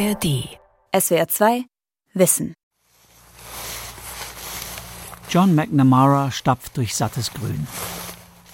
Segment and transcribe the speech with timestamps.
[0.00, 0.48] ARD.
[0.98, 1.64] SWR 2
[2.14, 2.54] Wissen.
[5.28, 7.66] John McNamara stapft durch sattes Grün.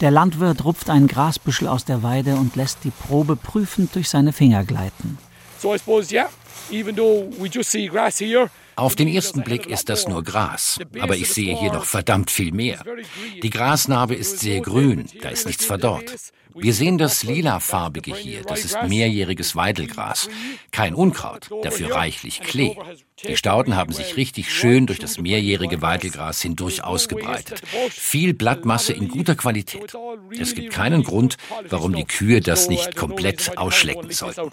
[0.00, 4.32] Der Landwirt rupft einen Grasbüschel aus der Weide und lässt die Probe prüfend durch seine
[4.32, 5.18] Finger gleiten.
[5.60, 6.28] So I suppose, yeah,
[6.70, 10.78] even though we just see grass here, Auf den ersten Blick ist das nur Gras,
[11.00, 12.84] aber ich sehe hier noch verdammt viel mehr.
[13.42, 16.14] Die Grasnarbe ist sehr grün, da ist nichts verdorrt.
[16.54, 20.28] Wir sehen das lilafarbige hier, das ist mehrjähriges Weidelgras.
[20.72, 22.76] Kein Unkraut, dafür reichlich Klee.
[23.26, 27.62] Die Stauden haben sich richtig schön durch das mehrjährige Weidelgras hindurch ausgebreitet.
[27.90, 29.94] Viel Blattmasse in guter Qualität.
[30.38, 31.36] Es gibt keinen Grund,
[31.68, 34.50] warum die Kühe das nicht komplett ausschlecken sollten.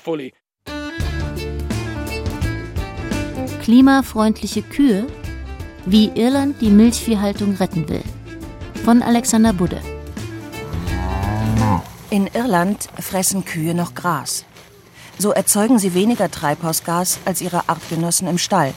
[3.64, 5.08] Klimafreundliche Kühe,
[5.86, 8.04] wie Irland die Milchviehhaltung retten will.
[8.84, 9.80] Von Alexander Budde.
[12.10, 14.44] In Irland fressen Kühe noch Gras.
[15.18, 18.74] So erzeugen sie weniger Treibhausgas als ihre Artgenossen im Stall.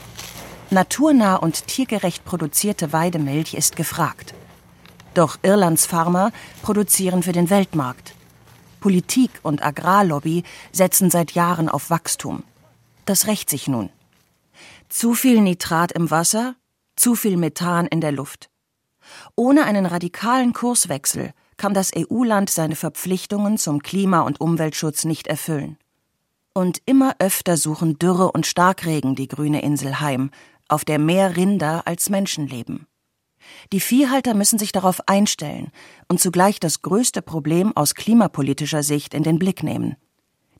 [0.69, 4.33] Naturnah und tiergerecht produzierte Weidemilch ist gefragt.
[5.13, 8.13] Doch Irlands Farmer produzieren für den Weltmarkt.
[8.79, 12.43] Politik und Agrarlobby setzen seit Jahren auf Wachstum.
[13.03, 13.89] Das rächt sich nun.
[14.89, 16.55] Zu viel Nitrat im Wasser,
[16.95, 18.49] zu viel Methan in der Luft.
[19.35, 25.77] Ohne einen radikalen Kurswechsel kann das EU-Land seine Verpflichtungen zum Klima- und Umweltschutz nicht erfüllen.
[26.53, 30.31] Und immer öfter suchen Dürre und Starkregen die grüne Insel heim,
[30.69, 32.87] auf der mehr Rinder als Menschen leben.
[33.73, 35.71] Die Viehhalter müssen sich darauf einstellen
[36.07, 39.97] und zugleich das größte Problem aus klimapolitischer Sicht in den Blick nehmen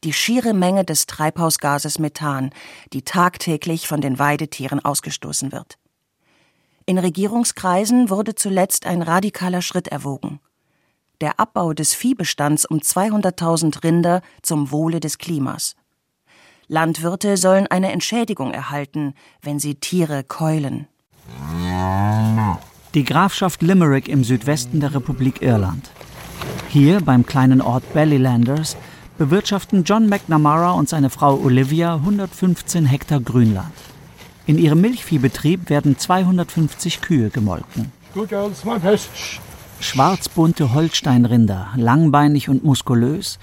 [0.04, 2.52] die schiere Menge des Treibhausgases Methan,
[2.94, 5.78] die tagtäglich von den Weidetieren ausgestoßen wird.
[6.86, 10.40] In Regierungskreisen wurde zuletzt ein radikaler Schritt erwogen.
[11.20, 15.76] Der Abbau des Viehbestands um 200.000 Rinder zum Wohle des Klimas.
[16.68, 20.88] Landwirte sollen eine Entschädigung erhalten, wenn sie Tiere keulen.
[22.94, 25.92] Die Grafschaft Limerick im Südwesten der Republik Irland.
[26.70, 28.78] Hier beim kleinen Ort Ballylanders
[29.18, 33.74] bewirtschaften John McNamara und seine Frau Olivia 115 Hektar Grünland.
[34.46, 37.92] In ihrem Milchviehbetrieb werden 250 Kühe gemolken.
[39.80, 43.40] Schwarzbunte Holsteinrinder, langbeinig und muskulös,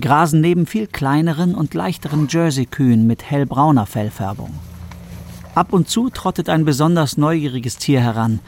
[0.00, 4.52] grasen neben viel kleineren und leichteren Jersey-Kühen mit hellbrauner Fellfärbung.
[5.54, 8.40] Ab und zu trottet ein besonders neugieriges Tier heran,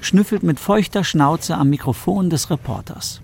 [0.00, 3.20] schnüffelt mit feuchter Schnauze am Mikrofon des Reporters.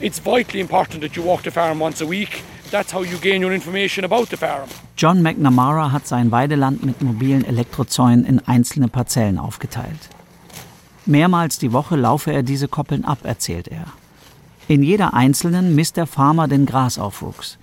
[0.00, 2.42] It's vitally important that you walk the farm once a week.
[2.70, 4.68] That's how you gain your information about the farm.
[4.96, 10.08] John McNamara hat sein Weideland mit mobilen Elektrozäunen in einzelne Parzellen aufgeteilt.
[11.06, 13.86] Mehrmals die Woche laufe er diese Koppeln ab, erzählt er.
[14.66, 17.58] In jeder einzelnen misst der Farmer den Grasaufwuchs.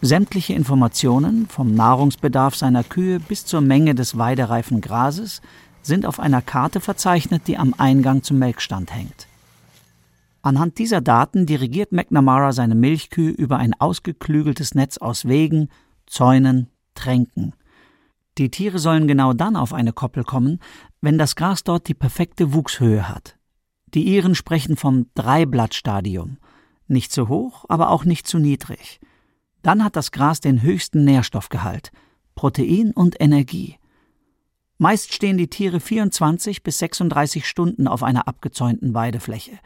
[0.00, 5.42] Sämtliche Informationen, vom Nahrungsbedarf seiner Kühe bis zur Menge des weidereifen Grases,
[5.82, 9.26] sind auf einer Karte verzeichnet, die am Eingang zum Melkstand hängt.
[10.42, 15.68] Anhand dieser Daten dirigiert McNamara seine Milchkühe über ein ausgeklügeltes Netz aus Wegen,
[16.06, 17.54] Zäunen, Tränken.
[18.38, 20.60] Die Tiere sollen genau dann auf eine Koppel kommen,
[21.00, 23.36] wenn das Gras dort die perfekte Wuchshöhe hat.
[23.92, 26.38] Die Iren sprechen vom Dreiblattstadium.
[26.86, 29.00] Nicht zu hoch, aber auch nicht zu niedrig.
[29.62, 31.92] Dann hat das Gras den höchsten Nährstoffgehalt,
[32.34, 33.76] Protein und Energie.
[34.78, 39.58] Meist stehen die Tiere 24 bis 36 Stunden auf einer abgezäunten Weidefläche.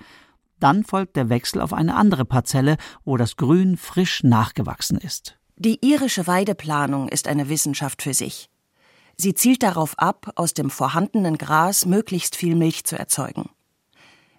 [0.65, 5.37] Dann folgt der Wechsel auf eine andere Parzelle, wo das Grün frisch nachgewachsen ist.
[5.57, 8.49] Die irische Weideplanung ist eine Wissenschaft für sich.
[9.15, 13.51] Sie zielt darauf ab, aus dem vorhandenen Gras möglichst viel Milch zu erzeugen.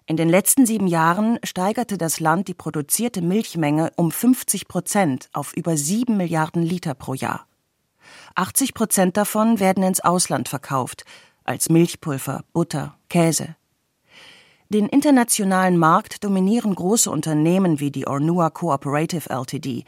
[0.06, 5.52] In den letzten sieben Jahren steigerte das Land die produzierte Milchmenge um 50 Prozent auf
[5.56, 7.46] über sieben Milliarden Liter pro Jahr.
[8.34, 11.04] 80 Prozent davon werden ins Ausland verkauft,
[11.44, 13.54] als Milchpulver, Butter, Käse.
[14.68, 19.84] Den internationalen Markt dominieren große Unternehmen wie die Ornua Cooperative Ltd.,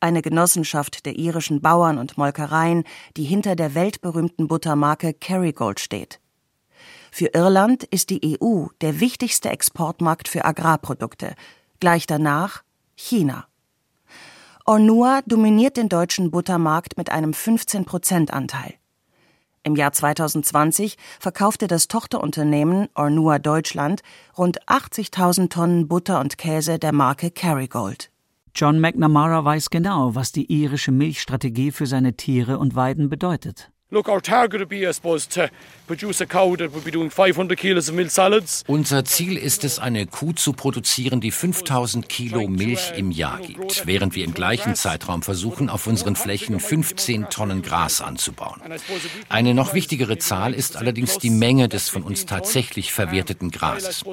[0.00, 2.84] eine Genossenschaft der irischen Bauern und Molkereien,
[3.16, 6.20] die hinter der weltberühmten Buttermarke Kerrygold steht.
[7.10, 11.34] Für Irland ist die EU der wichtigste Exportmarkt für Agrarprodukte,
[11.80, 12.62] gleich danach
[12.94, 13.46] China.
[14.66, 18.74] Ornua dominiert den deutschen Buttermarkt mit einem 15% Anteil.
[19.68, 24.00] Im Jahr 2020 verkaufte das Tochterunternehmen Ornua Deutschland
[24.38, 28.10] rund 80.000 Tonnen Butter und Käse der Marke Kerrygold.
[28.54, 33.70] John McNamara weiß genau, was die irische Milchstrategie für seine Tiere und Weiden bedeutet.
[33.90, 35.48] Look, our target would be, I suppose, to
[35.86, 38.62] produce a cow that would be doing 500 kilos of milk solids.
[38.66, 43.86] Unser Ziel ist es, eine Kuh zu produzieren, die 5000 Kilo Milch im Jahr gibt,
[43.86, 48.60] während wir im gleichen Zeitraum versuchen, auf unseren Flächen 15 Tonnen Gras anzubauen.
[49.30, 54.04] Eine noch wichtigere Zahl ist allerdings die Menge des von uns tatsächlich verwerteten Grases.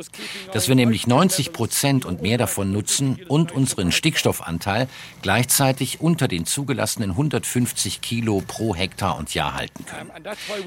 [0.54, 4.88] Dass wir nämlich 90 Prozent und mehr davon nutzen und unseren Stickstoffanteil
[5.22, 10.12] gleichzeitig unter den zugelassenen 150 Kilo pro Hektar und Jahr halten halten können.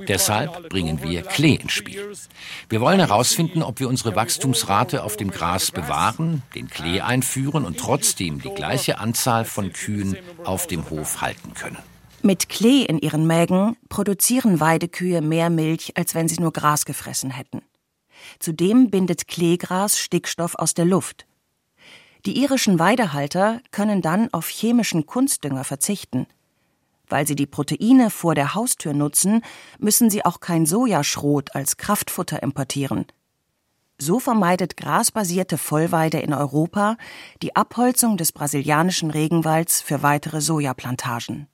[0.07, 2.15] Deshalb bringen wir Klee ins Spiel.
[2.69, 7.79] Wir wollen herausfinden, ob wir unsere Wachstumsrate auf dem Gras bewahren, den Klee einführen und
[7.79, 11.79] trotzdem die gleiche Anzahl von Kühen auf dem Hof halten können.
[12.23, 17.31] Mit Klee in ihren Mägen produzieren Weidekühe mehr Milch, als wenn sie nur Gras gefressen
[17.31, 17.63] hätten.
[18.41, 21.27] Zudem bindet Kleegras Stickstoff aus der Luft.
[22.27, 26.27] Die irischen Weidehalter können dann auf chemischen Kunstdünger verzichten–
[27.09, 29.43] weil sie die Proteine vor der Haustür nutzen,
[29.79, 33.07] müssen sie auch kein Sojaschrot als Kraftfutter importieren.
[34.01, 36.97] So vermeidet grasbasierte Vollweide in Europa
[37.43, 41.49] die Abholzung des brasilianischen Regenwalds für weitere Sojaplantagen.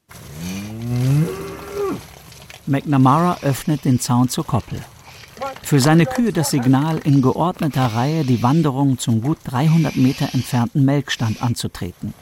[2.67, 4.85] McNamara öffnet den Zaun zur Koppel.
[5.63, 10.85] Für seine Kühe das Signal, in geordneter Reihe die Wanderung zum gut 300 Meter entfernten
[10.85, 12.13] Melkstand anzutreten.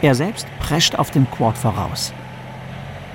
[0.00, 2.12] Er selbst prescht auf dem Quad voraus.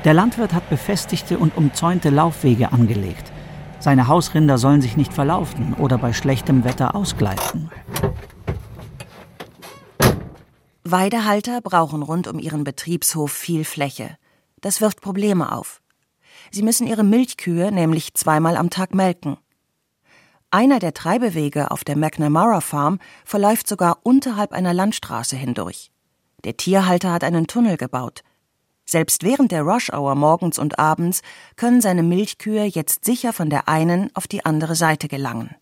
[0.03, 3.31] Der Landwirt hat befestigte und umzäunte Laufwege angelegt.
[3.79, 7.71] Seine Hausrinder sollen sich nicht verlaufen oder bei schlechtem Wetter ausgleiten.
[10.83, 14.17] Weidehalter brauchen rund um ihren Betriebshof viel Fläche.
[14.59, 15.81] Das wirft Probleme auf.
[16.51, 19.37] Sie müssen ihre Milchkühe nämlich zweimal am Tag melken.
[20.51, 25.92] Einer der Treibewege auf der McNamara Farm verläuft sogar unterhalb einer Landstraße hindurch.
[26.43, 28.23] Der Tierhalter hat einen Tunnel gebaut.
[28.85, 31.21] Selbst während der Rush-Hour morgens und abends
[31.55, 35.55] können seine Milchkühe jetzt sicher von der einen auf die andere Seite gelangen.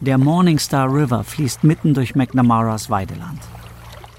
[0.00, 3.40] Der Morningstar River fließt mitten durch McNamaras Weideland.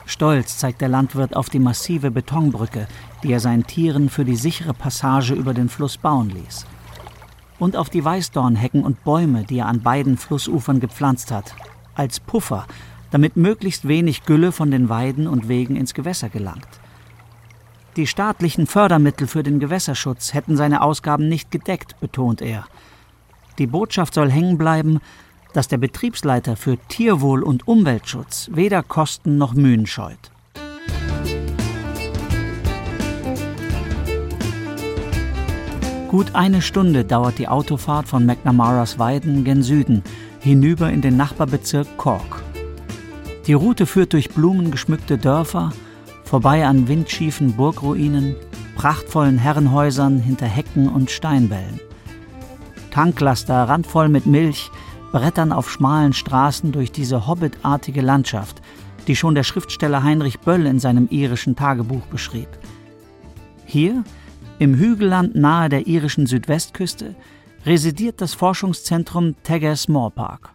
[0.05, 2.87] Stolz zeigt der Landwirt auf die massive Betonbrücke,
[3.23, 6.65] die er seinen Tieren für die sichere Passage über den Fluss bauen ließ.
[7.59, 11.55] Und auf die Weißdornhecken und Bäume, die er an beiden Flussufern gepflanzt hat,
[11.95, 12.65] als Puffer,
[13.11, 16.67] damit möglichst wenig Gülle von den Weiden und Wegen ins Gewässer gelangt.
[17.95, 22.65] Die staatlichen Fördermittel für den Gewässerschutz hätten seine Ausgaben nicht gedeckt, betont er.
[23.57, 24.99] Die Botschaft soll hängen bleiben,
[25.53, 30.31] dass der Betriebsleiter für Tierwohl und Umweltschutz weder Kosten noch Mühen scheut.
[36.09, 40.03] Gut eine Stunde dauert die Autofahrt von McNamaras Weiden gen Süden
[40.39, 42.48] hinüber in den Nachbarbezirk Cork.
[43.49, 45.73] Die Route führt durch blumengeschmückte Dörfer,
[46.23, 48.35] vorbei an windschiefen Burgruinen,
[48.75, 51.79] prachtvollen Herrenhäusern hinter Hecken und Steinwällen.
[52.91, 54.69] Tanklaster randvoll mit Milch
[55.11, 58.61] brettern auf schmalen Straßen durch diese hobbitartige Landschaft,
[59.07, 62.49] die schon der Schriftsteller Heinrich Böll in seinem irischen Tagebuch beschrieb.
[63.65, 64.03] Hier,
[64.59, 67.15] im Hügelland nahe der irischen Südwestküste,
[67.65, 70.53] residiert das Forschungszentrum Teggers Moor Park.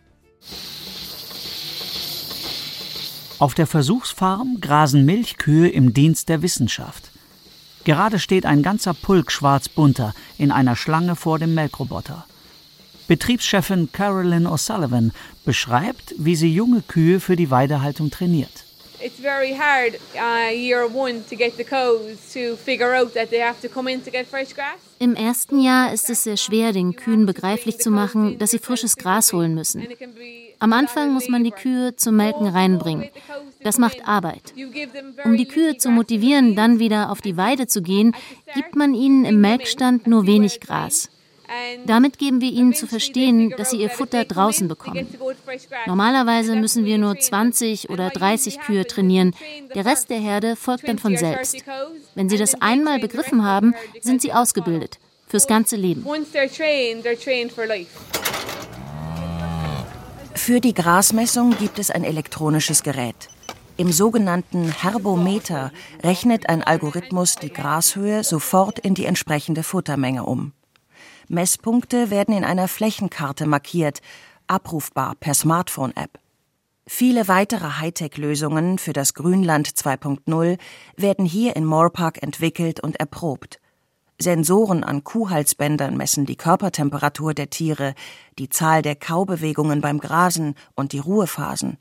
[3.45, 7.11] Auf der Versuchsfarm grasen Milchkühe im Dienst der Wissenschaft.
[7.85, 12.25] Gerade steht ein ganzer Pulk schwarzbunter in einer Schlange vor dem Melkroboter.
[13.07, 15.11] Betriebschefin Carolyn O'Sullivan
[15.45, 18.65] beschreibt, wie sie junge Kühe für die Weidehaltung trainiert.
[19.05, 23.39] It's very hard uh, year one to get the cows to figure out that they
[23.39, 24.79] have to come in to get fresh grass.
[24.99, 28.97] Im ersten Jahr ist es sehr schwer, den Kühen begreiflich zu machen, dass sie frisches
[28.97, 29.87] Gras holen müssen.
[30.59, 33.11] Am Anfang muss man die Kühe zum Melken reinbringen.
[33.61, 34.55] Das macht Arbeit.
[35.23, 38.17] Um die Kühe zu motivieren, dann wieder auf die Weide zu gehen,
[38.55, 41.11] gibt man ihnen im Melkstand nur wenig Gras.
[41.87, 45.07] Damit geben wir ihnen zu verstehen, dass sie ihr Futter draußen bekommen.
[45.87, 49.35] Normalerweise müssen wir nur 20 oder 30 Kühe trainieren.
[49.75, 51.65] Der Rest der Herde folgt dann von selbst.
[52.15, 54.99] Wenn sie das einmal begriffen haben, sind sie ausgebildet.
[55.27, 56.05] Fürs ganze Leben.
[60.35, 63.29] Für die Grasmessung gibt es ein elektronisches Gerät.
[63.77, 65.73] Im sogenannten Herbometer
[66.03, 70.53] rechnet ein Algorithmus die Grashöhe sofort in die entsprechende Futtermenge um.
[71.29, 74.01] Messpunkte werden in einer Flächenkarte markiert,
[74.47, 76.19] abrufbar per Smartphone-App.
[76.87, 80.59] Viele weitere Hightech-Lösungen für das Grünland 2.0
[80.97, 83.59] werden hier in Moorpark entwickelt und erprobt.
[84.21, 87.95] Sensoren an Kuhhalsbändern messen die Körpertemperatur der Tiere,
[88.39, 91.79] die Zahl der Kaubewegungen beim Grasen und die Ruhephasen.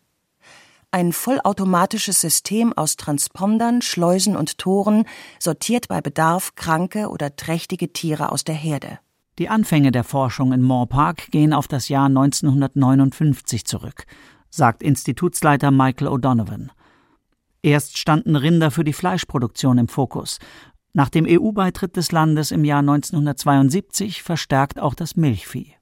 [0.92, 5.06] ein vollautomatisches System aus Transpondern, Schleusen und Toren
[5.40, 9.00] sortiert bei Bedarf kranke oder trächtige Tiere aus der Herde.
[9.40, 14.06] Die Anfänge der Forschung in Moore Park gehen auf das Jahr 1959 zurück,
[14.52, 16.70] sagt Institutsleiter Michael O'Donovan.
[17.64, 20.38] Erst standen Rinder für die Fleischproduktion im Fokus.
[20.94, 25.74] Nach dem EU-Beitritt des Landes im Jahr 1972 verstärkt auch das Milchvieh.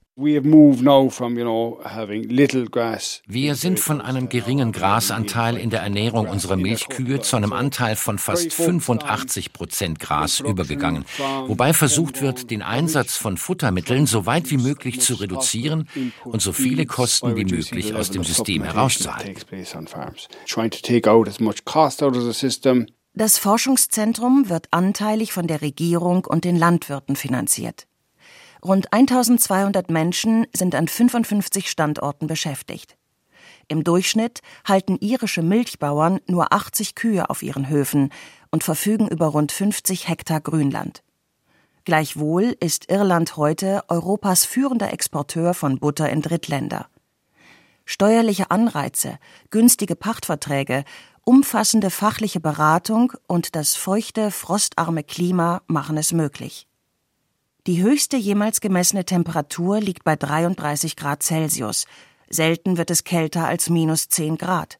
[3.28, 8.20] Wir sind von einem geringen Grasanteil in der Ernährung unserer Milchkühe zu einem Anteil von
[8.20, 11.06] fast 85 Prozent Gras übergegangen,
[11.48, 15.88] wobei versucht wird, den Einsatz von Futtermitteln so weit wie möglich zu reduzieren
[16.24, 19.36] und so viele Kosten wie möglich aus dem System herauszuhalten.
[23.14, 27.88] Das Forschungszentrum wird anteilig von der Regierung und den Landwirten finanziert.
[28.64, 32.96] Rund 1200 Menschen sind an 55 Standorten beschäftigt.
[33.68, 38.12] Im Durchschnitt halten irische Milchbauern nur 80 Kühe auf ihren Höfen
[38.52, 41.04] und verfügen über rund 50 Hektar Grünland.
[41.86, 46.88] Gleichwohl ist Irland heute Europas führender Exporteur von Butter in Drittländer.
[47.86, 49.18] Steuerliche Anreize,
[49.50, 50.84] günstige Pachtverträge,
[51.24, 56.68] umfassende fachliche Beratung und das feuchte, frostarme Klima machen es möglich.
[57.68, 61.86] Die höchste jemals gemessene Temperatur liegt bei 33 Grad Celsius.
[62.28, 64.80] Selten wird es kälter als minus 10 Grad.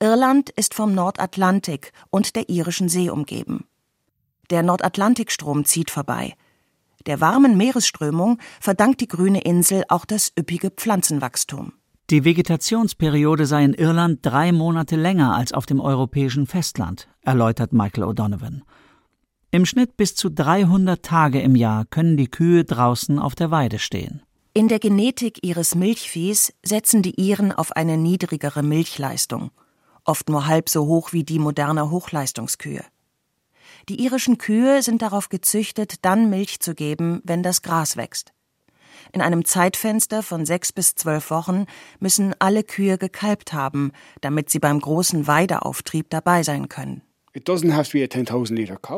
[0.00, 3.66] Irland ist vom Nordatlantik und der irischen See umgeben.
[4.50, 6.34] Der Nordatlantikstrom zieht vorbei.
[7.06, 11.74] Der warmen Meeresströmung verdankt die grüne Insel auch das üppige Pflanzenwachstum.
[12.10, 18.04] Die Vegetationsperiode sei in Irland drei Monate länger als auf dem europäischen Festland, erläutert Michael
[18.04, 18.62] O'Donovan.
[19.54, 23.78] Im Schnitt bis zu 300 Tage im Jahr können die Kühe draußen auf der Weide
[23.78, 24.20] stehen.
[24.52, 29.52] In der Genetik ihres Milchviehs setzen die Iren auf eine niedrigere Milchleistung,
[30.04, 32.84] oft nur halb so hoch wie die moderner Hochleistungskühe.
[33.88, 38.32] Die irischen Kühe sind darauf gezüchtet, dann Milch zu geben, wenn das Gras wächst.
[39.12, 41.66] In einem Zeitfenster von sechs bis zwölf Wochen
[42.00, 47.02] müssen alle Kühe gekalbt haben, damit sie beim großen Weideauftrieb dabei sein können.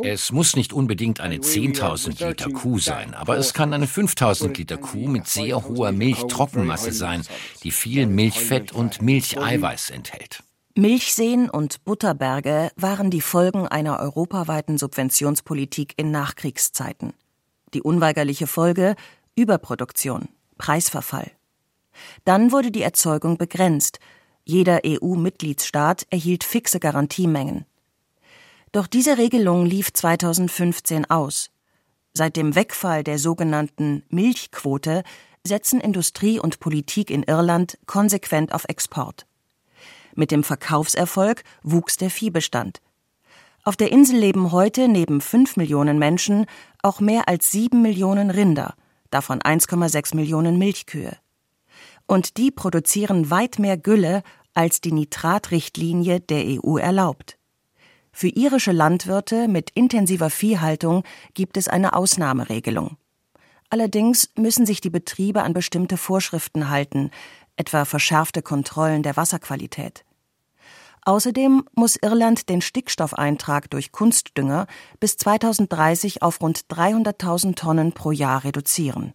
[0.02, 4.76] Es muss nicht unbedingt eine 10.000 Liter Kuh sein, aber es kann eine 5.000 Liter
[4.76, 7.22] Kuh mit sehr hoher Milchtrockenmasse sein,
[7.62, 10.42] die viel Milchfett und Milcheiweiß enthält.
[10.74, 17.14] Milchseen und Butterberge waren die Folgen einer europaweiten Subventionspolitik in Nachkriegszeiten.
[17.72, 18.96] Die unweigerliche Folge
[19.34, 20.28] Überproduktion,
[20.58, 21.30] Preisverfall.
[22.26, 23.98] Dann wurde die Erzeugung begrenzt.
[24.44, 27.64] Jeder EU-Mitgliedsstaat erhielt fixe Garantiemengen.
[28.76, 31.48] Doch diese Regelung lief 2015 aus.
[32.12, 35.02] Seit dem Wegfall der sogenannten Milchquote
[35.44, 39.26] setzen Industrie und Politik in Irland konsequent auf Export.
[40.14, 42.82] Mit dem Verkaufserfolg wuchs der Viehbestand.
[43.64, 46.44] Auf der Insel leben heute neben fünf Millionen Menschen
[46.82, 48.74] auch mehr als sieben Millionen Rinder,
[49.08, 51.16] davon 1,6 Millionen Milchkühe.
[52.06, 57.38] Und die produzieren weit mehr Gülle, als die Nitratrichtlinie der EU erlaubt.
[58.18, 61.02] Für irische Landwirte mit intensiver Viehhaltung
[61.34, 62.96] gibt es eine Ausnahmeregelung.
[63.68, 67.10] Allerdings müssen sich die Betriebe an bestimmte Vorschriften halten,
[67.56, 70.06] etwa verschärfte Kontrollen der Wasserqualität.
[71.02, 74.66] Außerdem muss Irland den Stickstoffeintrag durch Kunstdünger
[74.98, 79.12] bis 2030 auf rund 300.000 Tonnen pro Jahr reduzieren.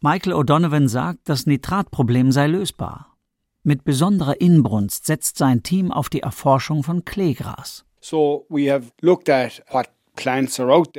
[0.00, 3.14] Michael O'Donovan sagt, das Nitratproblem sei lösbar.
[3.62, 7.84] Mit besonderer Inbrunst setzt sein Team auf die Erforschung von Kleegras.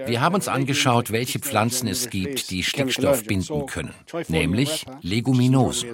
[0.05, 3.93] Wir haben uns angeschaut, welche Pflanzen es gibt, die Stickstoff binden können,
[4.27, 5.89] nämlich Leguminosen.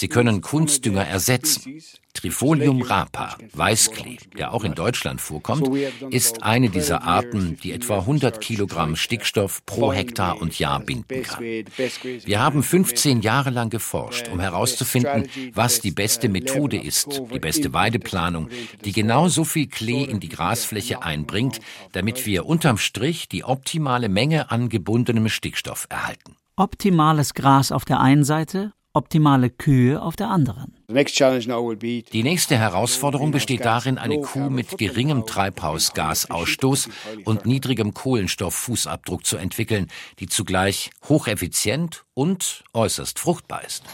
[0.00, 1.82] Sie können Kunstdünger ersetzen.
[2.14, 5.76] Trifolium rapa, Weißklee, der auch in Deutschland vorkommt,
[6.10, 11.42] ist eine dieser Arten, die etwa 100 Kilogramm Stickstoff pro Hektar und Jahr binden kann.
[11.42, 17.72] Wir haben 15 Jahre lang geforscht, um herauszufinden, was die beste Methode ist, die beste
[17.72, 18.50] Weideplanung,
[18.84, 21.58] die genau so viel Klee in die Grasfläche einbringt,
[21.90, 26.36] damit wir unterm Strich die optimale Menge an gebundenem Stickstoff erhalten.
[26.54, 30.74] Optimales Gras auf der einen Seite optimale Kühe auf der anderen.
[30.90, 36.88] Die nächste Herausforderung besteht darin, eine Kuh mit geringem Treibhausgasausstoß
[37.24, 39.86] und niedrigem Kohlenstofffußabdruck zu entwickeln,
[40.18, 43.84] die zugleich hocheffizient und äußerst fruchtbar ist.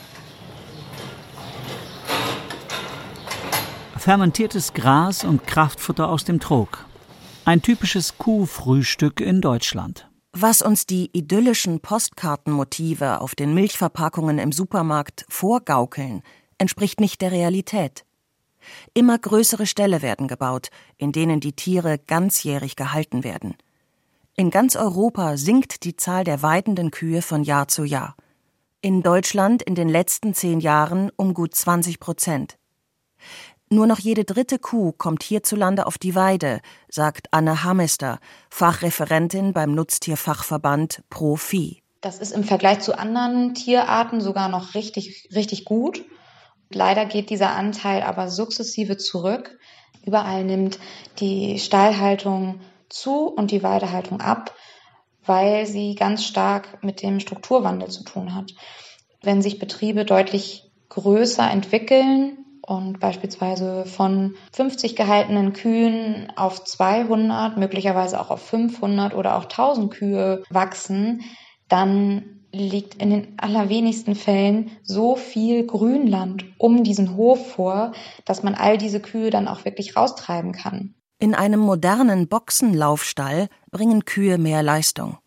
[3.98, 6.86] Fermentiertes Gras und Kraftfutter aus dem Trog.
[7.44, 10.08] Ein typisches Kuhfrühstück in Deutschland.
[10.36, 16.22] Was uns die idyllischen Postkartenmotive auf den Milchverpackungen im Supermarkt vorgaukeln,
[16.58, 18.04] entspricht nicht der Realität.
[18.94, 23.54] Immer größere Ställe werden gebaut, in denen die Tiere ganzjährig gehalten werden.
[24.34, 28.16] In ganz Europa sinkt die Zahl der weidenden Kühe von Jahr zu Jahr.
[28.80, 32.58] In Deutschland in den letzten zehn Jahren um gut 20 Prozent.
[33.74, 39.74] Nur noch jede dritte Kuh kommt hierzulande auf die Weide, sagt Anne Hamester, Fachreferentin beim
[39.74, 41.82] Nutztierfachverband Pro Vieh.
[42.00, 46.04] Das ist im Vergleich zu anderen Tierarten sogar noch richtig, richtig gut.
[46.70, 49.58] Leider geht dieser Anteil aber sukzessive zurück.
[50.06, 50.78] Überall nimmt
[51.18, 54.54] die Stallhaltung zu und die Weidehaltung ab,
[55.26, 58.52] weil sie ganz stark mit dem Strukturwandel zu tun hat.
[59.20, 68.20] Wenn sich Betriebe deutlich größer entwickeln und beispielsweise von 50 gehaltenen Kühen auf 200, möglicherweise
[68.20, 71.22] auch auf 500 oder auch 1000 Kühe wachsen,
[71.68, 77.92] dann liegt in den allerwenigsten Fällen so viel Grünland um diesen Hof vor,
[78.24, 80.94] dass man all diese Kühe dann auch wirklich raustreiben kann.
[81.18, 85.18] In einem modernen Boxenlaufstall bringen Kühe mehr Leistung.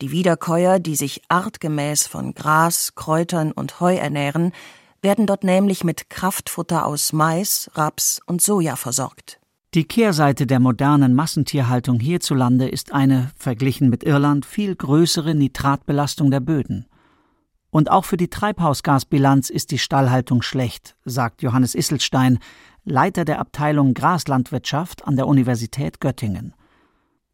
[0.00, 4.52] Die Wiederkäuer, die sich artgemäß von Gras, Kräutern und Heu ernähren,
[5.02, 9.40] werden dort nämlich mit Kraftfutter aus Mais, Raps und Soja versorgt.
[9.74, 16.40] Die Kehrseite der modernen Massentierhaltung hierzulande ist eine, verglichen mit Irland, viel größere Nitratbelastung der
[16.40, 16.86] Böden.
[17.70, 22.38] Und auch für die Treibhausgasbilanz ist die Stallhaltung schlecht, sagt Johannes Isselstein,
[22.84, 26.54] Leiter der Abteilung Graslandwirtschaft an der Universität Göttingen.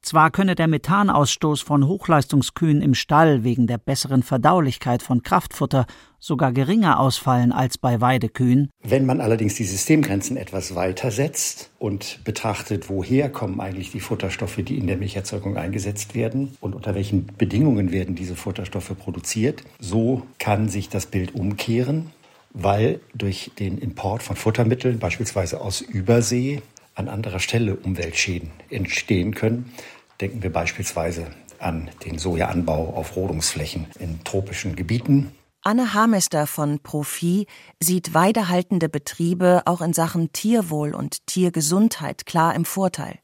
[0.05, 5.87] Zwar könne der Methanausstoß von Hochleistungskühen im Stall wegen der besseren Verdaulichkeit von Kraftfutter
[6.19, 8.69] sogar geringer ausfallen als bei Weidekühen.
[8.83, 14.57] Wenn man allerdings die Systemgrenzen etwas weiter setzt und betrachtet, woher kommen eigentlich die Futterstoffe,
[14.57, 20.27] die in der Milcherzeugung eingesetzt werden und unter welchen Bedingungen werden diese Futterstoffe produziert, so
[20.39, 22.11] kann sich das Bild umkehren,
[22.53, 26.61] weil durch den Import von Futtermitteln, beispielsweise aus Übersee,
[26.95, 29.73] an anderer Stelle Umweltschäden entstehen können.
[30.21, 31.27] Denken wir beispielsweise
[31.59, 35.33] an den Sojaanbau auf Rodungsflächen in tropischen Gebieten.
[35.63, 37.47] Anne Hamester von Profi
[37.81, 43.19] sieht weidehaltende Betriebe auch in Sachen Tierwohl und Tiergesundheit klar im Vorteil.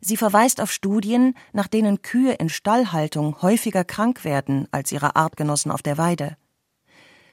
[0.00, 5.70] Sie verweist auf Studien, nach denen Kühe in Stallhaltung häufiger krank werden als ihre Artgenossen
[5.70, 6.36] auf der Weide.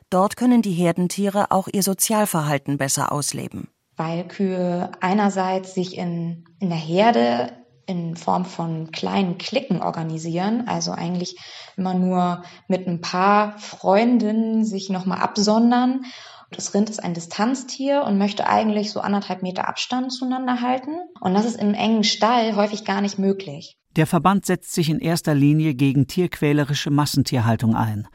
[0.10, 6.70] Dort können die Herdentiere auch ihr Sozialverhalten besser ausleben weil Kühe einerseits sich in, in
[6.70, 7.52] der Herde
[7.88, 11.38] in Form von kleinen Klicken organisieren, also eigentlich
[11.78, 16.06] immer nur mit ein paar Freundinnen sich nochmal absondern.
[16.52, 20.96] Das Rind ist ein Distanztier und möchte eigentlich so anderthalb Meter Abstand zueinander halten.
[21.20, 23.78] Und das ist im engen Stall häufig gar nicht möglich.
[23.96, 28.08] Der Verband setzt sich in erster Linie gegen tierquälerische Massentierhaltung ein.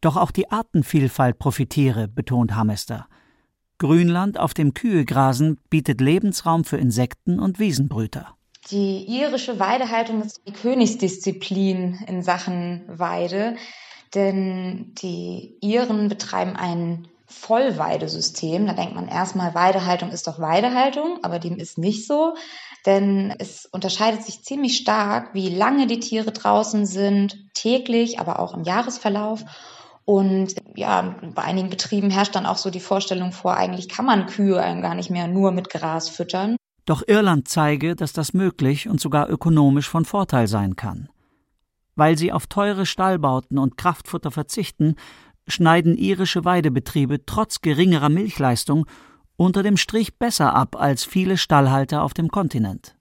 [0.00, 3.08] Doch auch die Artenvielfalt profitiere, betont Hamester.
[3.78, 8.34] Grünland, auf dem Kühe grasen, bietet Lebensraum für Insekten und Wiesenbrüter.
[8.70, 13.56] Die irische Weidehaltung ist die Königsdisziplin in Sachen Weide,
[14.14, 18.66] denn die Iren betreiben ein Vollweidesystem.
[18.66, 22.34] Da denkt man erstmal, Weidehaltung ist doch Weidehaltung, aber dem ist nicht so,
[22.86, 28.54] denn es unterscheidet sich ziemlich stark, wie lange die Tiere draußen sind, täglich, aber auch
[28.54, 29.44] im Jahresverlauf
[30.06, 34.26] und ja, bei einigen Betrieben herrscht dann auch so die Vorstellung vor, eigentlich kann man
[34.26, 36.56] Kühe gar nicht mehr nur mit Gras füttern.
[36.86, 41.08] Doch Irland zeige, dass das möglich und sogar ökonomisch von Vorteil sein kann.
[41.96, 44.94] Weil sie auf teure Stallbauten und Kraftfutter verzichten,
[45.48, 48.86] schneiden irische Weidebetriebe trotz geringerer Milchleistung
[49.36, 52.95] unter dem Strich besser ab als viele Stallhalter auf dem Kontinent.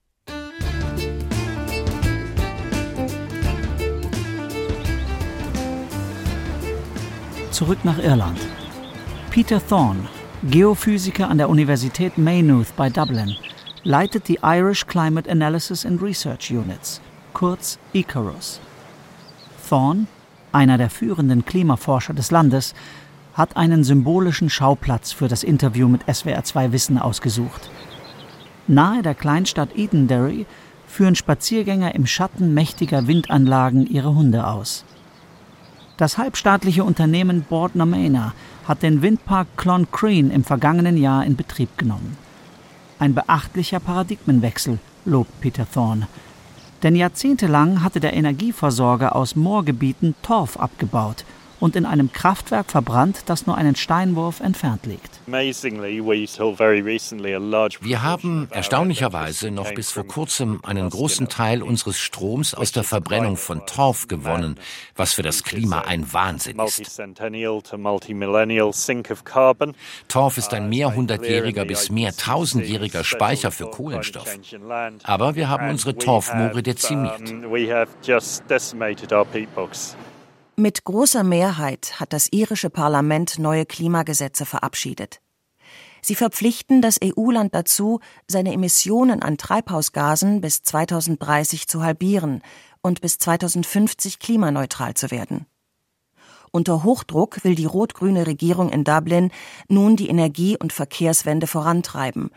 [7.56, 8.38] Zurück nach Irland.
[9.32, 10.02] Peter Thorne,
[10.44, 13.34] Geophysiker an der Universität Maynooth bei Dublin,
[13.86, 17.00] leitet die Irish Climate Analysis and Research Units,
[17.32, 18.60] kurz ICARUS.
[19.70, 20.08] Thorne,
[20.52, 22.74] einer der führenden Klimaforscher des Landes,
[23.34, 27.70] hat einen symbolischen Schauplatz für das Interview mit SWR2 Wissen ausgesucht.
[28.68, 30.46] Nahe der Kleinstadt Edenderry
[30.88, 34.84] führen Spaziergänger im Schatten mächtiger Windanlagen ihre Hunde aus.
[35.98, 38.34] Das halbstaatliche Unternehmen Board Nomena
[38.68, 42.18] hat den Windpark Cloncreen im vergangenen Jahr in Betrieb genommen.
[43.00, 46.08] Ein beachtlicher Paradigmenwechsel, lobt Peter Thorne.
[46.84, 51.24] Denn jahrzehntelang hatte der Energieversorger aus Moorgebieten Torf abgebaut,
[51.60, 55.20] und in einem Kraftwerk verbrannt, das nur einen Steinwurf entfernt liegt.
[57.82, 63.38] Wir haben erstaunlicherweise noch bis vor kurzem einen großen Teil unseres Stroms aus der Verbrennung
[63.38, 64.58] von Torf gewonnen,
[64.96, 67.02] was für das Klima ein Wahnsinn ist.
[70.08, 74.28] Torf ist ein mehrhundertjähriger bis mehrtausendjähriger Speicher für Kohlenstoff.
[75.04, 77.22] Aber wir haben unsere Torfmoore dezimiert.
[80.58, 85.20] Mit großer Mehrheit hat das irische Parlament neue Klimagesetze verabschiedet.
[86.02, 92.42] Sie verpflichten das EU-Land dazu, seine Emissionen an Treibhausgasen bis 2030 zu halbieren
[92.82, 95.46] und bis 2050 klimaneutral zu werden.
[96.52, 99.32] Unter Hochdruck will die rot-grüne Regierung in Dublin
[99.68, 102.30] nun die Energie- und Verkehrswende vorantreiben.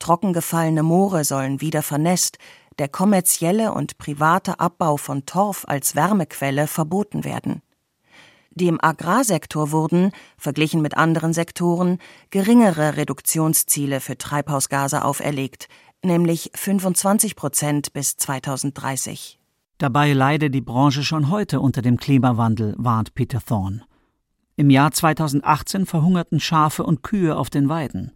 [0.00, 2.38] Trockengefallene Moore sollen wieder vernässt,
[2.80, 7.60] der kommerzielle und private Abbau von Torf als Wärmequelle verboten werden.
[8.52, 11.98] Dem Agrarsektor wurden, verglichen mit anderen Sektoren,
[12.30, 15.68] geringere Reduktionsziele für Treibhausgase auferlegt,
[16.02, 19.38] nämlich 25 Prozent bis 2030.
[19.76, 23.82] Dabei leide die Branche schon heute unter dem Klimawandel, warnt Peter Thorne.
[24.56, 28.12] Im Jahr 2018 verhungerten Schafe und Kühe auf den Weiden.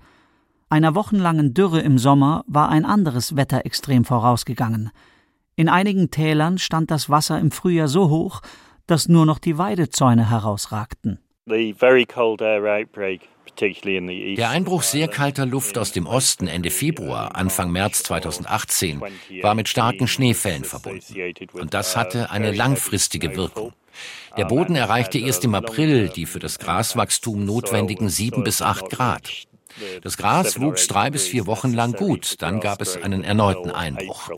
[0.68, 4.90] Einer wochenlangen Dürre im Sommer war ein anderes Wetterextrem vorausgegangen.
[5.56, 8.40] In einigen Tälern stand das Wasser im Frühjahr so hoch,
[8.86, 11.18] dass nur noch die Weidezäune herausragten.
[14.36, 19.02] Der Einbruch sehr kalter Luft aus dem Osten Ende Februar, Anfang März 2018
[19.42, 21.14] war mit starken Schneefällen verbunden.
[21.52, 23.74] Und das hatte eine langfristige Wirkung.
[24.36, 29.30] Der Boden erreichte erst im April die für das Graswachstum notwendigen sieben bis acht Grad.
[30.02, 34.30] Das Gras wuchs drei bis vier Wochen lang gut, dann gab es einen erneuten Einbruch.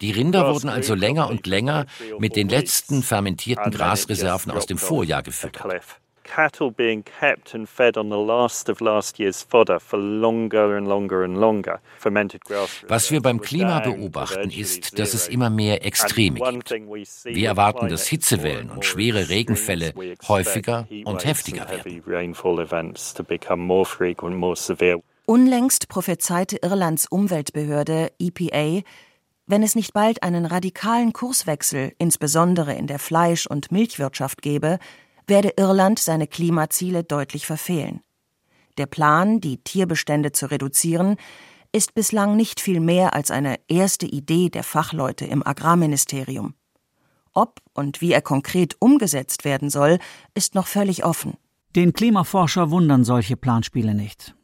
[0.00, 1.86] Die Rinder wurden also länger und länger
[2.18, 6.00] mit den letzten fermentierten Grasreserven aus dem Vorjahr gefüttert.
[6.34, 10.88] Cattle being kept and fed on the last of last year's fodder for longer and
[10.88, 11.80] longer and longer.
[11.98, 12.84] Fermented grass.
[12.88, 16.70] Was wir beim Klima beobachten, ist, dass es immer mehr Extreme gibt.
[17.24, 19.92] Wir erwarten, dass Hitzewellen und schwere Regenfälle
[20.26, 22.02] häufiger und heftiger werden.
[25.26, 28.82] Unlängst prophezeite Irlands Umweltbehörde EPA,
[29.46, 34.78] wenn es nicht bald einen radikalen Kurswechsel, insbesondere in der Fleisch- und Milchwirtschaft gebe,
[35.26, 38.00] werde Irland seine Klimaziele deutlich verfehlen.
[38.78, 41.16] Der Plan, die Tierbestände zu reduzieren,
[41.72, 46.54] ist bislang nicht viel mehr als eine erste Idee der Fachleute im Agrarministerium.
[47.34, 49.98] Ob und wie er konkret umgesetzt werden soll,
[50.34, 51.34] ist noch völlig offen.
[51.74, 54.34] Den Klimaforscher wundern solche Planspiele nicht.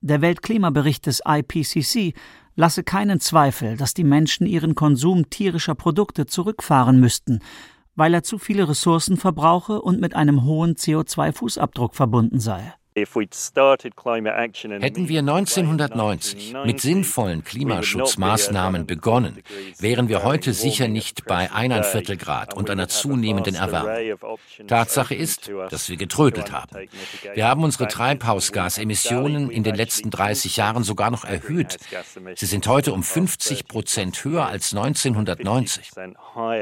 [0.00, 2.14] Der Weltklimabericht des IPCC
[2.56, 7.38] lasse keinen Zweifel, dass die Menschen ihren Konsum tierischer Produkte zurückfahren müssten,
[7.94, 12.74] weil er zu viele Ressourcen verbrauche und mit einem hohen CO2-Fußabdruck verbunden sei.
[14.80, 19.42] Hätten wir 1990 mit sinnvollen Klimaschutzmaßnahmen begonnen,
[19.78, 24.18] wären wir heute sicher nicht bei eineinviertel Grad und einer zunehmenden Erwärmung.
[24.66, 26.88] Tatsache ist, dass wir getrödelt haben.
[27.34, 31.78] Wir haben unsere Treibhausgasemissionen in den letzten 30 Jahren sogar noch erhöht.
[32.36, 35.90] Sie sind heute um 50 Prozent höher als 1990.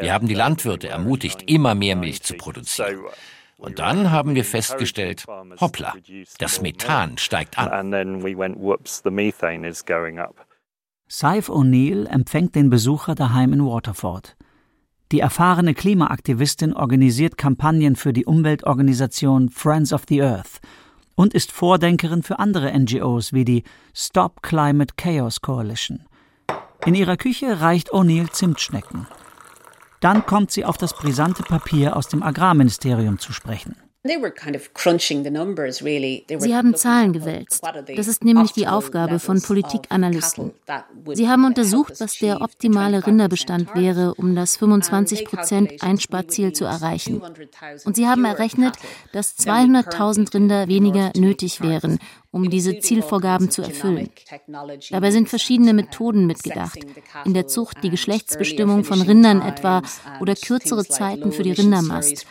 [0.01, 3.01] Wir haben die Landwirte ermutigt, immer mehr Milch zu produzieren.
[3.61, 5.27] Und dann haben wir festgestellt,
[5.61, 5.95] hoppla,
[6.39, 7.69] das Methan steigt an.
[11.13, 14.37] Saif O'Neill empfängt den Besucher daheim in Waterford.
[15.13, 20.61] Die erfahrene Klimaaktivistin organisiert Kampagnen für die Umweltorganisation Friends of the Earth
[21.17, 26.07] und ist Vordenkerin für andere NGOs wie die Stop Climate Chaos Coalition.
[26.87, 29.07] In ihrer Küche reicht O'Neill Zimtschnecken.
[30.01, 33.77] Dann kommt sie auf das brisante Papier aus dem Agrarministerium zu sprechen.
[34.03, 34.17] Sie
[36.57, 37.63] haben Zahlen gewälzt.
[37.97, 40.53] Das ist nämlich die Aufgabe von Politikanalysten.
[41.13, 47.21] Sie haben untersucht, was der optimale Rinderbestand wäre, um das 25 Prozent Einsparziel zu erreichen.
[47.85, 48.77] Und sie haben errechnet,
[49.13, 51.99] dass 200.000 Rinder weniger nötig wären,
[52.33, 54.09] um diese Zielvorgaben zu erfüllen.
[54.91, 56.79] Dabei sind verschiedene Methoden mitgedacht.
[57.25, 59.83] In der Zucht die Geschlechtsbestimmung von Rindern etwa
[60.21, 62.27] oder kürzere Zeiten für die Rindermast.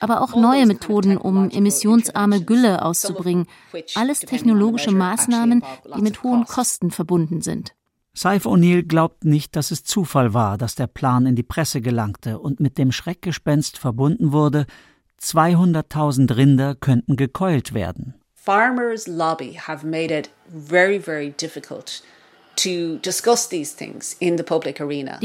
[0.00, 3.46] Aber auch neue Methoden, um emissionsarme Gülle auszubringen.
[3.94, 5.62] Alles technologische Maßnahmen,
[5.96, 7.74] die mit hohen Kosten verbunden sind.
[8.14, 12.38] Saif O'Neill glaubt nicht, dass es Zufall war, dass der Plan in die Presse gelangte
[12.38, 14.66] und mit dem Schreckgespenst verbunden wurde,
[15.20, 18.14] 200.000 Rinder könnten gekeult werden.
[18.44, 22.02] Farmers' lobby have made it very, very difficult
[22.64, 23.00] Die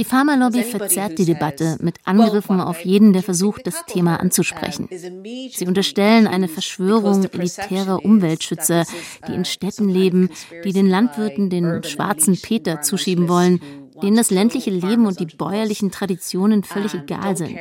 [0.06, 4.88] Pharmalobby verzerrt die Debatte mit Angriffen auf jeden, der versucht, das Thema anzusprechen.
[4.90, 8.86] Sie unterstellen eine Verschwörung elitärer Umweltschützer,
[9.28, 10.30] die in Städten leben,
[10.64, 13.60] die den Landwirten den schwarzen Peter zuschieben wollen
[14.02, 17.58] denen das ländliche Leben und die bäuerlichen Traditionen völlig egal sind,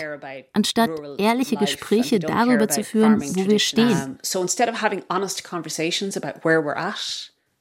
[0.53, 4.19] anstatt ehrliche Gespräche darüber zu führen, wo wir stehen.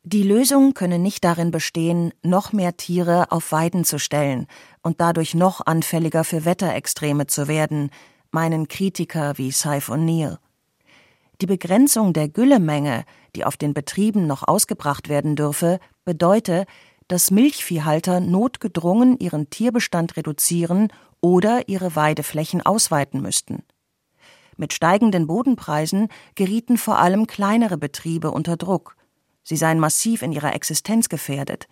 [0.08, 4.46] Die Lösung könne nicht darin bestehen, noch mehr Tiere auf Weiden zu stellen
[4.84, 7.90] und dadurch noch anfälliger für Wetterextreme zu werden,
[8.30, 10.38] meinen Kritiker wie Saif O'Neill.
[11.42, 13.04] Die Begrenzung der Güllemenge,
[13.36, 16.66] die auf den Betrieben noch ausgebracht werden dürfe, bedeute,
[17.08, 20.90] dass Milchviehhalter notgedrungen ihren Tierbestand reduzieren
[21.22, 23.64] oder ihre Weideflächen ausweiten müssten.
[24.58, 28.96] Mit steigenden Bodenpreisen gerieten vor allem kleinere Betriebe unter Druck.
[29.44, 31.68] Sie seien massiv in ihrer Existenz gefährdet.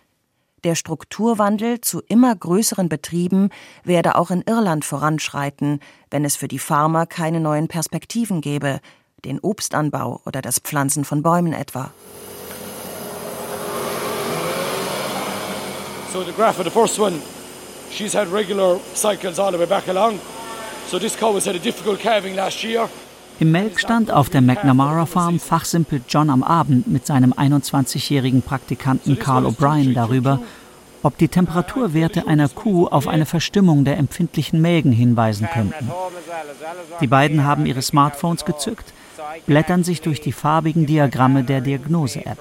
[0.63, 3.49] Der Strukturwandel zu immer größeren Betrieben
[3.83, 8.79] werde auch in Irland voranschreiten, wenn es für die Farmer keine neuen Perspektiven gäbe,
[9.25, 11.91] den Obstanbau oder das Pflanzen von Bäumen etwa.
[16.13, 17.19] So the graph of the first one,
[17.89, 20.19] she's had regular cycles all the way back along.
[20.85, 22.87] So this cow has had a difficult calving last year.
[23.39, 29.47] Im Melkstand auf der McNamara Farm fachsimpelt John am Abend mit seinem 21-jährigen Praktikanten Carl
[29.47, 30.39] O'Brien darüber,
[31.01, 35.91] ob die Temperaturwerte einer Kuh auf eine Verstimmung der empfindlichen Mägen hinweisen könnten.
[37.01, 38.93] Die beiden haben ihre Smartphones gezückt,
[39.47, 42.37] blättern sich durch die farbigen Diagramme der Diagnose-App.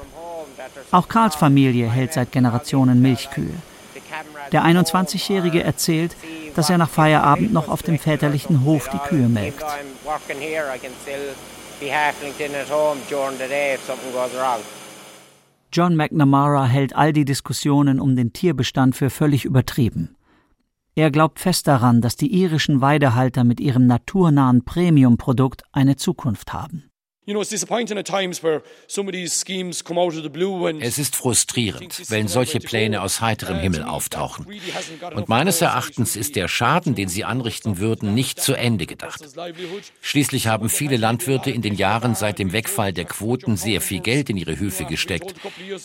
[0.91, 3.55] Auch Karls Familie hält seit Generationen Milchkühe.
[4.53, 6.17] Der 21-Jährige erzählt,
[6.55, 9.65] dass er nach Feierabend noch auf dem väterlichen Hof die Kühe melkt.
[15.73, 20.17] John McNamara hält all die Diskussionen um den Tierbestand für völlig übertrieben.
[20.95, 26.92] Er glaubt fest daran, dass die irischen Weidehalter mit ihrem naturnahen Premium-Produkt eine Zukunft haben.
[30.81, 34.45] Es ist frustrierend, wenn solche Pläne aus heiterem Himmel auftauchen.
[35.15, 39.23] Und meines Erachtens ist der Schaden, den sie anrichten würden, nicht zu Ende gedacht.
[40.01, 44.29] Schließlich haben viele Landwirte in den Jahren seit dem Wegfall der Quoten sehr viel Geld
[44.29, 45.33] in ihre Höfe gesteckt.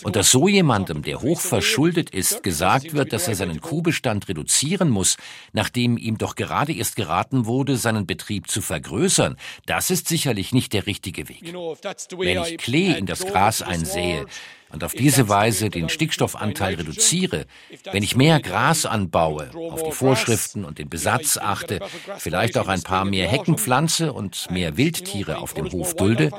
[0.02, 4.89] Und dass so jemandem, der hoch verschuldet ist, gesagt wird, dass er seinen Kuhbestand reduzieren
[4.89, 5.17] muss,
[5.54, 10.73] nachdem ihm doch gerade erst geraten wurde, seinen Betrieb zu vergrößern, das ist sicherlich nicht
[10.73, 11.41] der richtige Weg.
[11.43, 14.25] Wenn ich Klee in das Gras einsähe
[14.69, 17.45] und auf diese Weise den Stickstoffanteil reduziere,
[17.91, 21.79] wenn ich mehr Gras anbaue, auf die Vorschriften und den Besatz achte,
[22.17, 26.31] vielleicht auch ein paar mehr Hecken pflanze und mehr Wildtiere auf dem Hof dulde,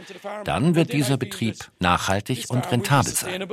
[0.44, 3.48] dann wird dieser Betrieb nachhaltig und rentabel sein.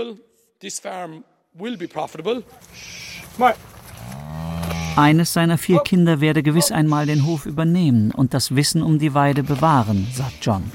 [4.98, 9.14] Eines seiner vier Kinder werde gewiss einmal den Hof übernehmen und das Wissen um die
[9.14, 10.72] Weide bewahren, sagt John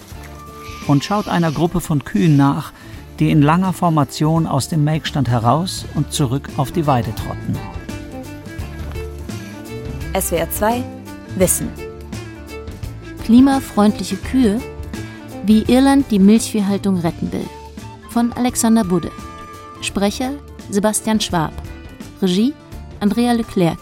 [0.90, 2.72] und schaut einer Gruppe von Kühen nach,
[3.20, 7.56] die in langer Formation aus dem Melkstand heraus und zurück auf die Weide trotten.
[10.18, 10.82] SWR 2
[11.36, 11.68] Wissen
[13.24, 14.60] Klimafreundliche Kühe,
[15.46, 17.46] wie Irland die Milchviehhaltung retten will.
[18.08, 19.12] Von Alexander Budde.
[19.82, 20.32] Sprecher
[20.70, 21.52] Sebastian Schwab.
[22.20, 22.52] Regie
[22.98, 23.78] Andrea Leclerc.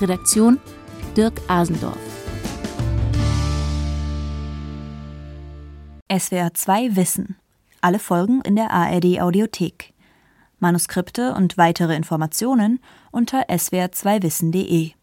[0.00, 0.58] Redaktion
[1.16, 2.07] Dirk Asendorf.
[6.10, 7.36] SWR 2 Wissen.
[7.82, 9.92] Alle Folgen in der ARD Audiothek.
[10.58, 14.92] Manuskripte und weitere Informationen unter swr2wissen.de